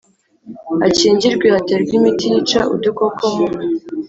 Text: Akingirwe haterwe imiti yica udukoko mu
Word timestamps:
Akingirwe 0.87 1.47
haterwe 1.55 1.91
imiti 1.99 2.25
yica 2.33 2.59
udukoko 2.73 3.23
mu 3.35 3.45